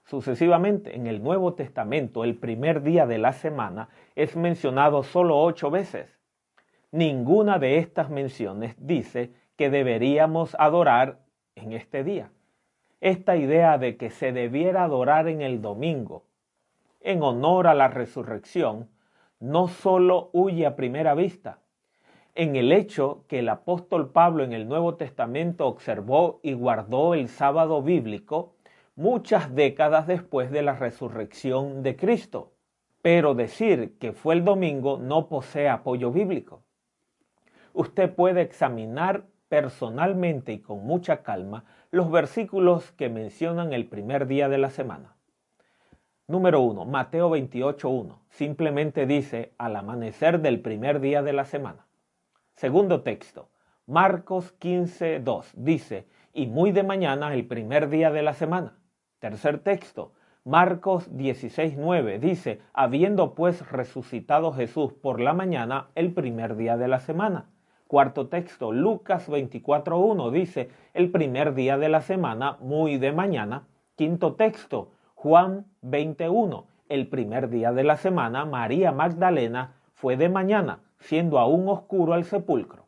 sucesivamente. 0.05 0.95
En 0.95 1.09
el 1.09 1.21
Nuevo 1.21 1.55
Testamento, 1.55 2.23
el 2.23 2.37
primer 2.37 2.85
día 2.85 3.07
de 3.07 3.19
la 3.19 3.33
semana 3.33 3.89
es 4.15 4.37
mencionado 4.37 5.03
solo 5.03 5.41
ocho 5.41 5.69
veces. 5.69 6.17
Ninguna 6.93 7.59
de 7.59 7.79
estas 7.79 8.09
menciones 8.09 8.77
dice 8.79 9.33
que 9.57 9.69
deberíamos 9.69 10.55
adorar 10.61 11.19
en 11.57 11.73
este 11.73 12.05
día. 12.05 12.31
Esta 13.01 13.35
idea 13.35 13.79
de 13.79 13.97
que 13.97 14.11
se 14.11 14.31
debiera 14.31 14.85
adorar 14.85 15.27
en 15.27 15.43
el 15.43 15.61
domingo, 15.61 16.27
en 17.01 17.25
honor 17.25 17.67
a 17.67 17.75
la 17.75 17.89
resurrección, 17.89 18.89
no 19.41 19.67
solo 19.67 20.31
huye 20.33 20.67
a 20.67 20.77
primera 20.77 21.15
vista, 21.15 21.59
en 22.35 22.57
el 22.57 22.73
hecho 22.73 23.25
que 23.29 23.41
el 23.41 23.49
apóstol 23.49 24.11
Pablo 24.11 24.43
en 24.43 24.53
el 24.53 24.69
Nuevo 24.69 24.95
Testamento 24.95 25.67
observó 25.67 26.41
y 26.43 26.55
guardó 26.55 27.15
el 27.15 27.29
sábado 27.29 27.83
bíblico 27.83 28.55
muchas 28.97 29.55
décadas 29.55 30.07
después 30.07 30.51
de 30.51 30.63
la 30.63 30.75
resurrección 30.75 31.83
de 31.83 31.97
Cristo. 31.97 32.53
Pero 33.03 33.35
decir 33.35 33.99
que 33.99 34.13
fue 34.13 34.35
el 34.35 34.45
domingo 34.45 34.99
no 34.99 35.29
posee 35.29 35.69
apoyo 35.69 36.11
bíblico. 36.11 36.63
Usted 37.75 38.15
puede 38.15 38.43
examinar 38.43 39.25
personalmente 39.49 40.53
y 40.53 40.61
con 40.61 40.87
mucha 40.87 41.23
calma 41.23 41.65
los 41.91 42.11
versículos 42.11 42.93
que 42.93 43.11
mencionan 43.11 43.73
el 43.73 43.87
primer 43.87 44.27
día 44.27 44.49
de 44.49 44.59
la 44.59 44.71
semana. 44.71 45.17
Número 46.27 46.61
1, 46.63 46.87
Mateo 46.87 47.31
28.1. 47.31 48.21
Simplemente 48.31 49.05
dice 49.07 49.53
al 49.59 49.77
amanecer 49.77 50.41
del 50.41 50.61
primer 50.61 51.01
día 51.01 51.23
de 51.23 51.35
la 51.35 51.45
semana. 51.45 51.87
Segundo 52.63 53.01
texto, 53.01 53.49
Marcos 53.89 54.55
15.2 54.61 55.53
dice, 55.57 56.07
y 56.33 56.47
muy 56.47 56.71
de 56.71 56.85
mañana 56.85 57.35
el 57.35 57.45
primer 57.45 57.89
día 57.89 58.13
de 58.13 58.23
la 58.23 58.35
semana. 58.35 58.79
Tercer 59.19 59.59
texto, 59.59 60.13
Marcos 60.45 61.11
16.9 61.11 62.21
dice, 62.21 62.61
habiendo 62.73 63.35
pues 63.35 63.69
resucitado 63.69 64.53
Jesús 64.53 64.93
por 64.93 65.19
la 65.19 65.33
mañana 65.33 65.89
el 65.97 66.13
primer 66.13 66.55
día 66.55 66.77
de 66.77 66.87
la 66.87 67.01
semana. 67.01 67.47
Cuarto 67.89 68.29
texto, 68.29 68.71
Lucas 68.71 69.29
24.1 69.29 70.31
dice, 70.31 70.71
el 70.95 71.11
primer 71.11 71.55
día 71.55 71.79
de 71.79 71.89
la 71.89 72.01
semana, 72.01 72.59
muy 72.61 72.97
de 72.97 73.11
mañana. 73.11 73.67
Quinto 73.97 74.35
texto, 74.35 74.93
Juan 75.17 75.67
21, 75.81 76.65
el 76.89 77.09
primer 77.09 77.49
día 77.49 77.73
de 77.73 77.83
la 77.83 77.97
semana, 77.97 78.45
María 78.45 78.93
Magdalena 78.93 79.75
fue 79.95 80.17
de 80.17 80.29
mañana 80.29 80.79
siendo 81.03 81.39
aún 81.39 81.69
oscuro 81.69 82.15
al 82.15 82.25
sepulcro. 82.25 82.87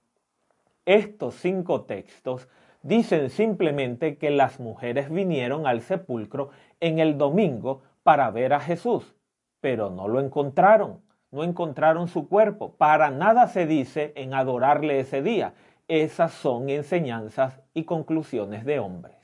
Estos 0.87 1.35
cinco 1.37 1.83
textos 1.83 2.49
dicen 2.83 3.31
simplemente 3.31 4.19
que 4.19 4.31
las 4.31 4.61
mujeres 4.61 5.11
vinieron 5.11 5.67
al 5.67 5.81
sepulcro 5.81 6.51
en 6.81 6.99
el 6.99 7.17
domingo 7.17 7.83
para 8.03 8.31
ver 8.31 8.53
a 8.53 8.61
Jesús, 8.61 9.15
pero 9.61 9.91
no 9.91 10.09
lo 10.09 10.21
encontraron, 10.21 11.01
no 11.31 11.43
encontraron 11.43 12.09
su 12.09 12.29
cuerpo. 12.29 12.75
Para 12.77 13.11
nada 13.11 13.49
se 13.49 13.67
dice 13.67 14.13
en 14.17 14.35
adorarle 14.35 15.01
ese 15.01 15.23
día. 15.23 15.55
Esas 15.89 16.33
son 16.33 16.69
enseñanzas 16.69 17.61
y 17.73 17.85
conclusiones 17.85 18.65
de 18.65 18.79
hombres. 18.79 19.17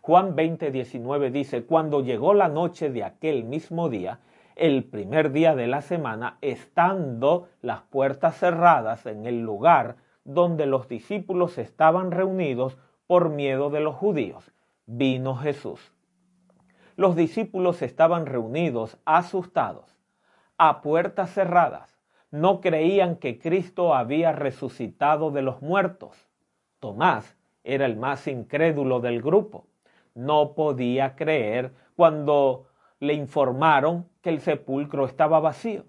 Juan 0.00 0.34
20, 0.34 0.70
19 0.70 1.30
dice, 1.30 1.64
cuando 1.64 2.02
llegó 2.02 2.32
la 2.32 2.48
noche 2.48 2.90
de 2.90 3.04
aquel 3.04 3.44
mismo 3.44 3.90
día, 3.90 4.18
el 4.60 4.84
primer 4.84 5.32
día 5.32 5.54
de 5.54 5.66
la 5.66 5.80
semana, 5.80 6.36
estando 6.42 7.48
las 7.62 7.80
puertas 7.80 8.36
cerradas 8.36 9.06
en 9.06 9.24
el 9.24 9.40
lugar 9.40 9.96
donde 10.24 10.66
los 10.66 10.86
discípulos 10.86 11.56
estaban 11.56 12.10
reunidos 12.10 12.76
por 13.06 13.30
miedo 13.30 13.70
de 13.70 13.80
los 13.80 13.96
judíos, 13.96 14.52
vino 14.84 15.34
Jesús. 15.34 15.94
Los 16.96 17.16
discípulos 17.16 17.80
estaban 17.80 18.26
reunidos, 18.26 18.98
asustados, 19.06 19.96
a 20.58 20.82
puertas 20.82 21.32
cerradas. 21.32 21.98
No 22.30 22.60
creían 22.60 23.16
que 23.16 23.38
Cristo 23.38 23.94
había 23.94 24.32
resucitado 24.32 25.30
de 25.30 25.40
los 25.40 25.62
muertos. 25.62 26.28
Tomás 26.80 27.34
era 27.64 27.86
el 27.86 27.96
más 27.96 28.26
incrédulo 28.26 29.00
del 29.00 29.22
grupo. 29.22 29.64
No 30.14 30.52
podía 30.52 31.16
creer 31.16 31.72
cuando 31.96 32.66
le 33.00 33.14
informaron 33.14 34.06
que 34.20 34.30
el 34.30 34.40
sepulcro 34.40 35.06
estaba 35.06 35.40
vacío. 35.40 35.84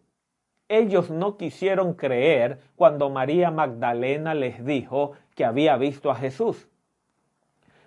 Ellos 0.69 1.09
no 1.09 1.35
quisieron 1.35 1.93
creer 1.93 2.59
cuando 2.77 3.09
María 3.09 3.51
Magdalena 3.51 4.33
les 4.33 4.65
dijo 4.65 5.11
que 5.35 5.43
había 5.43 5.75
visto 5.75 6.09
a 6.09 6.15
Jesús. 6.15 6.69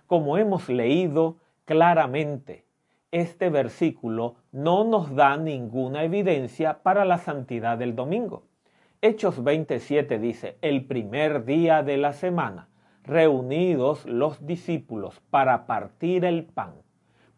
Como 0.07 0.37
hemos 0.37 0.69
leído 0.69 1.39
claramente, 1.65 2.67
este 3.11 3.49
versículo 3.49 4.35
no 4.53 4.85
nos 4.85 5.15
da 5.15 5.39
ninguna 5.39 6.05
evidencia 6.05 6.83
para 6.83 7.07
la 7.07 7.17
santidad 7.17 7.79
del 7.79 7.97
domingo. 7.97 8.43
Hechos 9.01 9.43
27 9.43 10.19
dice, 10.19 10.59
el 10.61 10.85
primer 10.85 11.47
día 11.47 11.83
de 11.83 11.97
la 11.97 12.13
semana, 12.13 12.69
reunidos 13.03 14.05
los 14.05 14.47
discípulos 14.47 15.23
para 15.31 15.67
partir 15.67 16.25
el 16.25 16.45
pan, 16.45 16.75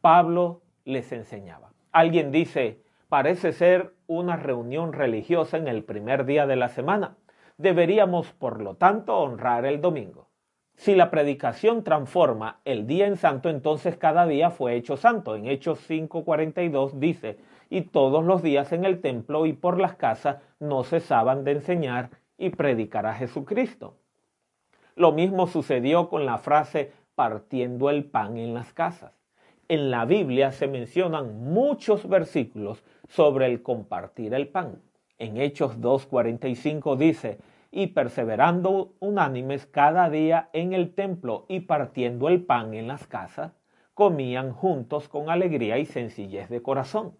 Pablo 0.00 0.62
les 0.84 1.12
enseñaba. 1.12 1.75
Alguien 1.96 2.30
dice, 2.30 2.82
parece 3.08 3.54
ser 3.54 3.94
una 4.06 4.36
reunión 4.36 4.92
religiosa 4.92 5.56
en 5.56 5.66
el 5.66 5.82
primer 5.82 6.26
día 6.26 6.46
de 6.46 6.54
la 6.54 6.68
semana. 6.68 7.16
Deberíamos, 7.56 8.34
por 8.34 8.60
lo 8.60 8.74
tanto, 8.74 9.18
honrar 9.18 9.64
el 9.64 9.80
domingo. 9.80 10.28
Si 10.74 10.94
la 10.94 11.10
predicación 11.10 11.84
transforma 11.84 12.60
el 12.66 12.86
día 12.86 13.06
en 13.06 13.16
santo, 13.16 13.48
entonces 13.48 13.96
cada 13.96 14.26
día 14.26 14.50
fue 14.50 14.74
hecho 14.74 14.98
santo. 14.98 15.36
En 15.36 15.46
Hechos 15.46 15.88
5:42 15.88 16.98
dice, 16.98 17.38
y 17.70 17.80
todos 17.80 18.22
los 18.22 18.42
días 18.42 18.72
en 18.72 18.84
el 18.84 19.00
templo 19.00 19.46
y 19.46 19.54
por 19.54 19.80
las 19.80 19.94
casas 19.94 20.36
no 20.60 20.84
cesaban 20.84 21.44
de 21.44 21.52
enseñar 21.52 22.10
y 22.36 22.50
predicar 22.50 23.06
a 23.06 23.14
Jesucristo. 23.14 23.96
Lo 24.96 25.12
mismo 25.12 25.46
sucedió 25.46 26.10
con 26.10 26.26
la 26.26 26.36
frase 26.36 26.92
partiendo 27.14 27.88
el 27.88 28.04
pan 28.04 28.36
en 28.36 28.52
las 28.52 28.74
casas 28.74 29.16
en 29.68 29.90
la 29.90 30.04
Biblia 30.04 30.52
se 30.52 30.68
mencionan 30.68 31.40
muchos 31.44 32.08
versículos 32.08 32.84
sobre 33.08 33.46
el 33.46 33.62
compartir 33.62 34.34
el 34.34 34.48
pan. 34.48 34.80
En 35.18 35.38
Hechos 35.38 35.80
2.45 35.80 36.96
dice, 36.96 37.38
y 37.70 37.88
perseverando 37.88 38.92
unánimes 39.00 39.66
cada 39.66 40.08
día 40.08 40.48
en 40.52 40.72
el 40.72 40.94
templo 40.94 41.46
y 41.48 41.60
partiendo 41.60 42.28
el 42.28 42.42
pan 42.42 42.74
en 42.74 42.88
las 42.88 43.06
casas, 43.06 43.52
comían 43.94 44.52
juntos 44.52 45.08
con 45.08 45.30
alegría 45.30 45.78
y 45.78 45.86
sencillez 45.86 46.48
de 46.48 46.62
corazón. 46.62 47.12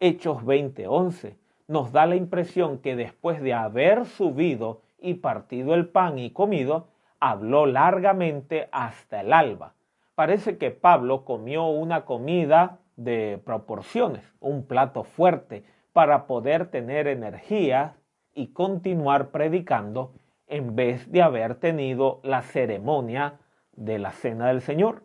Hechos 0.00 0.44
20:11 0.44 1.36
nos 1.68 1.92
da 1.92 2.06
la 2.06 2.16
impresión 2.16 2.78
que 2.78 2.96
después 2.96 3.40
de 3.40 3.54
haber 3.54 4.06
subido 4.06 4.82
y 5.00 5.14
partido 5.14 5.74
el 5.74 5.88
pan 5.88 6.18
y 6.18 6.30
comido, 6.30 6.88
habló 7.20 7.66
largamente 7.66 8.68
hasta 8.72 9.20
el 9.20 9.32
alba. 9.32 9.74
Parece 10.14 10.58
que 10.58 10.70
Pablo 10.70 11.24
comió 11.24 11.66
una 11.66 12.04
comida 12.04 12.78
de 12.96 13.40
proporciones, 13.44 14.22
un 14.40 14.66
plato 14.66 15.02
fuerte, 15.02 15.64
para 15.92 16.26
poder 16.26 16.70
tener 16.70 17.08
energía 17.08 17.96
y 18.34 18.48
continuar 18.48 19.30
predicando 19.30 20.12
en 20.46 20.76
vez 20.76 21.10
de 21.10 21.22
haber 21.22 21.56
tenido 21.56 22.20
la 22.22 22.42
ceremonia 22.42 23.40
de 23.72 23.98
la 23.98 24.12
cena 24.12 24.48
del 24.48 24.60
Señor. 24.60 25.02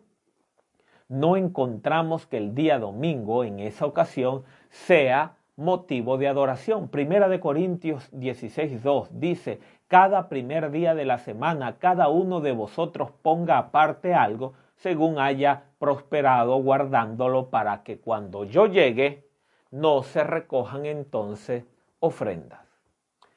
No 1.08 1.36
encontramos 1.36 2.26
que 2.26 2.36
el 2.36 2.54
día 2.54 2.78
domingo 2.78 3.42
en 3.42 3.58
esa 3.58 3.86
ocasión 3.86 4.44
sea 4.68 5.36
motivo 5.56 6.18
de 6.18 6.28
adoración. 6.28 6.88
Primera 6.88 7.28
de 7.28 7.40
Corintios 7.40 8.12
16.2 8.12 9.08
dice, 9.10 9.60
cada 9.88 10.28
primer 10.28 10.70
día 10.70 10.94
de 10.94 11.04
la 11.04 11.18
semana 11.18 11.78
cada 11.78 12.08
uno 12.08 12.40
de 12.40 12.52
vosotros 12.52 13.10
ponga 13.22 13.58
aparte 13.58 14.14
algo 14.14 14.54
según 14.80 15.18
haya 15.18 15.64
prosperado 15.78 16.56
guardándolo 16.56 17.50
para 17.50 17.82
que 17.82 18.00
cuando 18.00 18.44
yo 18.44 18.66
llegue 18.66 19.28
no 19.70 20.02
se 20.02 20.24
recojan 20.24 20.86
entonces 20.86 21.64
ofrendas. 22.00 22.66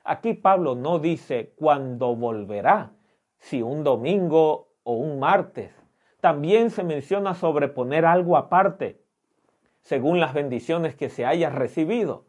Aquí 0.05 0.33
Pablo 0.33 0.75
no 0.75 0.99
dice 0.99 1.53
cuándo 1.57 2.15
volverá, 2.15 2.91
si 3.39 3.61
un 3.61 3.83
domingo 3.83 4.69
o 4.83 4.93
un 4.93 5.19
martes. 5.19 5.73
También 6.21 6.69
se 6.69 6.83
menciona 6.83 7.35
sobre 7.35 7.67
poner 7.67 8.05
algo 8.05 8.37
aparte, 8.37 9.01
según 9.81 10.21
las 10.21 10.33
bendiciones 10.33 10.95
que 10.95 11.09
se 11.09 11.25
haya 11.25 11.49
recibido. 11.49 12.25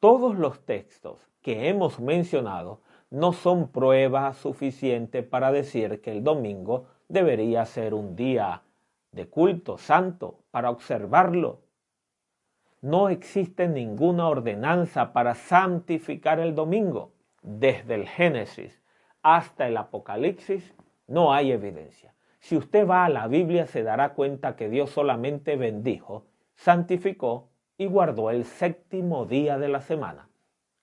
Todos 0.00 0.36
los 0.36 0.64
textos 0.64 1.28
que 1.42 1.68
hemos 1.68 2.00
mencionado 2.00 2.80
no 3.10 3.34
son 3.34 3.68
prueba 3.68 4.32
suficiente 4.32 5.22
para 5.22 5.52
decir 5.52 6.00
que 6.00 6.12
el 6.12 6.24
domingo 6.24 6.86
debería 7.08 7.64
ser 7.64 7.94
un 7.94 8.16
día 8.16 8.62
de 9.12 9.28
culto 9.28 9.78
santo 9.78 10.40
para 10.50 10.70
observarlo. 10.70 11.62
No 12.80 13.08
existe 13.08 13.68
ninguna 13.68 14.28
ordenanza 14.28 15.12
para 15.12 15.34
santificar 15.34 16.40
el 16.40 16.54
domingo. 16.54 17.12
Desde 17.42 17.94
el 17.94 18.08
Génesis 18.08 18.82
hasta 19.22 19.66
el 19.66 19.76
Apocalipsis 19.76 20.74
no 21.06 21.32
hay 21.32 21.52
evidencia. 21.52 22.14
Si 22.40 22.56
usted 22.56 22.86
va 22.86 23.04
a 23.04 23.08
la 23.08 23.26
Biblia 23.26 23.66
se 23.66 23.82
dará 23.82 24.14
cuenta 24.14 24.56
que 24.56 24.68
Dios 24.68 24.90
solamente 24.90 25.56
bendijo, 25.56 26.26
santificó 26.54 27.48
y 27.78 27.86
guardó 27.86 28.30
el 28.30 28.44
séptimo 28.44 29.26
día 29.26 29.58
de 29.58 29.68
la 29.68 29.80
semana, 29.80 30.28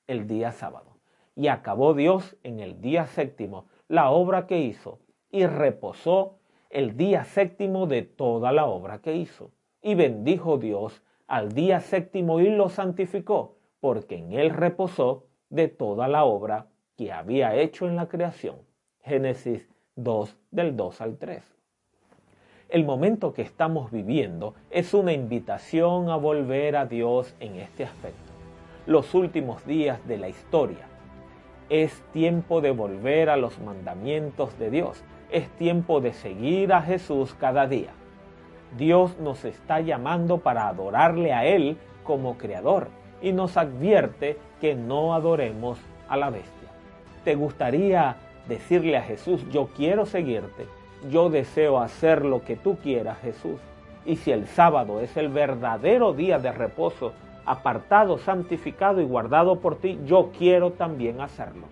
el 0.08 0.28
día 0.28 0.52
sábado. 0.52 0.98
Y 1.36 1.48
acabó 1.48 1.94
Dios 1.94 2.36
en 2.44 2.60
el 2.60 2.82
día 2.82 3.08
séptimo 3.08 3.68
la 3.88 4.10
obra 4.10 4.48
que 4.48 4.60
hizo 4.60 5.00
y 5.34 5.48
reposó 5.48 6.38
el 6.70 6.96
día 6.96 7.26
séptimo 7.26 7.88
de 7.88 8.04
toda 8.04 8.52
la 8.52 8.66
obra 8.66 9.00
que 9.00 9.16
hizo. 9.16 9.52
Y 9.82 9.96
bendijo 9.96 10.60
Dios 10.60 11.02
al 11.28 11.54
día 11.54 11.82
séptimo 11.82 12.40
y 12.40 12.50
lo 12.50 12.70
santificó, 12.70 13.58
porque 13.80 14.18
en 14.18 14.34
él 14.34 14.52
reposó 14.52 15.26
de 15.50 15.68
toda 15.68 16.08
la 16.08 16.24
obra 16.24 16.68
que 16.96 17.12
había 17.12 17.56
hecho 17.56 17.88
en 17.88 17.96
la 17.96 18.08
creación. 18.08 18.58
Génesis 19.02 19.68
2 19.96 20.38
del 20.52 20.78
2 20.78 21.02
al 21.02 21.18
3. 21.18 21.44
El 22.70 22.86
momento 22.86 23.34
que 23.34 23.42
estamos 23.42 23.92
viviendo 23.92 24.54
es 24.70 24.94
una 24.94 25.14
invitación 25.14 26.10
a 26.10 26.16
volver 26.16 26.76
a 26.76 26.86
Dios 26.86 27.36
en 27.40 27.56
este 27.56 27.86
aspecto. 27.86 28.32
Los 28.86 29.16
últimos 29.16 29.66
días 29.66 30.06
de 30.08 30.20
la 30.20 30.30
historia. 30.30 30.88
Es 31.70 32.04
tiempo 32.12 32.62
de 32.62 32.70
volver 32.70 33.32
a 33.32 33.38
los 33.38 33.58
mandamientos 33.60 34.58
de 34.60 34.70
Dios. 34.70 35.04
Es 35.34 35.50
tiempo 35.50 36.00
de 36.00 36.14
seguir 36.14 36.72
a 36.74 36.84
Jesús 36.84 37.36
cada 37.40 37.66
día. 37.66 37.90
Dios 38.78 39.18
nos 39.18 39.46
está 39.46 39.80
llamando 39.80 40.38
para 40.38 40.68
adorarle 40.68 41.34
a 41.34 41.44
Él 41.44 41.76
como 42.04 42.38
Creador 42.38 42.90
y 43.20 43.32
nos 43.34 43.58
advierte 43.58 44.38
que 44.62 44.76
no 44.76 45.16
adoremos 45.16 45.80
a 46.08 46.18
la 46.18 46.30
bestia. 46.30 46.70
¿Te 47.24 47.34
gustaría 47.34 48.16
decirle 48.48 48.96
a 48.96 49.02
Jesús, 49.02 49.44
yo 49.50 49.70
quiero 49.76 50.06
seguirte, 50.06 50.68
yo 51.10 51.32
deseo 51.32 51.80
hacer 51.80 52.24
lo 52.24 52.44
que 52.44 52.56
tú 52.56 52.78
quieras, 52.78 53.18
Jesús? 53.24 53.60
Y 54.06 54.18
si 54.18 54.32
el 54.32 54.46
sábado 54.46 55.00
es 55.00 55.18
el 55.18 55.30
verdadero 55.30 56.14
día 56.14 56.38
de 56.38 56.52
reposo, 56.52 57.12
apartado, 57.44 58.20
santificado 58.20 59.02
y 59.02 59.06
guardado 59.06 59.60
por 59.62 59.78
ti, 59.78 60.00
yo 60.06 60.30
quiero 60.38 60.74
también 60.74 61.22
hacerlo. 61.22 61.66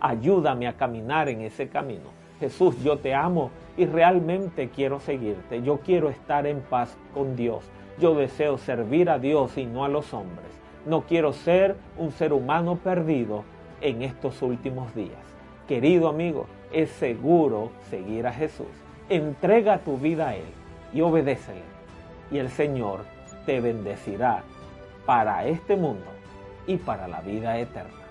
Ayúdame 0.00 0.68
a 0.68 0.76
caminar 0.76 1.28
en 1.28 1.40
ese 1.40 1.68
camino. 1.68 2.17
Jesús, 2.40 2.82
yo 2.82 2.98
te 2.98 3.14
amo 3.14 3.50
y 3.76 3.86
realmente 3.86 4.68
quiero 4.68 5.00
seguirte. 5.00 5.62
Yo 5.62 5.78
quiero 5.78 6.08
estar 6.08 6.46
en 6.46 6.60
paz 6.60 6.96
con 7.14 7.36
Dios. 7.36 7.64
Yo 7.98 8.14
deseo 8.14 8.58
servir 8.58 9.10
a 9.10 9.18
Dios 9.18 9.56
y 9.58 9.66
no 9.66 9.84
a 9.84 9.88
los 9.88 10.14
hombres. 10.14 10.46
No 10.86 11.02
quiero 11.02 11.32
ser 11.32 11.76
un 11.96 12.12
ser 12.12 12.32
humano 12.32 12.76
perdido 12.76 13.44
en 13.80 14.02
estos 14.02 14.40
últimos 14.42 14.94
días. 14.94 15.18
Querido 15.66 16.08
amigo, 16.08 16.46
es 16.72 16.90
seguro 16.90 17.70
seguir 17.90 18.26
a 18.26 18.32
Jesús. 18.32 18.66
Entrega 19.08 19.78
tu 19.78 19.96
vida 19.96 20.28
a 20.28 20.36
Él 20.36 20.44
y 20.94 21.00
obedécele. 21.00 21.62
Y 22.30 22.38
el 22.38 22.50
Señor 22.50 23.00
te 23.46 23.60
bendecirá 23.60 24.42
para 25.06 25.46
este 25.46 25.76
mundo 25.76 26.06
y 26.66 26.76
para 26.76 27.08
la 27.08 27.20
vida 27.20 27.58
eterna. 27.58 28.07